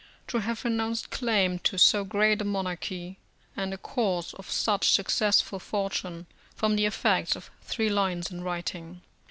To 0.29 0.39
have 0.39 0.63
renounced 0.65 1.11
claim 1.11 1.59
to 1.59 1.77
so 1.77 2.03
great 2.03 2.41
a 2.41 2.43
monarchy, 2.43 3.19
and 3.55 3.71
a 3.71 3.77
course 3.77 4.33
of 4.33 4.49
such 4.49 4.89
successful 4.89 5.59
fortune, 5.59 6.25
from 6.55 6.75
the 6.75 6.87
effects 6.87 7.35
of 7.35 7.51
three 7.61 7.91
lines 7.91 8.31
in 8.31 8.41
writing! 8.41 9.03